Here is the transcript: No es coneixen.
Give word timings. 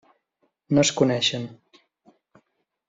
No 0.77 0.81
es 0.85 0.93
coneixen. 1.01 1.47